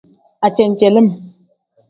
[0.47, 1.09] Ajenjelim.